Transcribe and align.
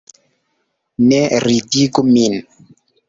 Ne 1.11 1.19
ridigu 1.45 2.05
min! 2.13 2.41